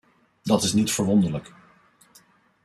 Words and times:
Dat 0.41 0.63
is 0.63 0.73
niet 0.73 0.91
verwonderlijk. 0.91 1.53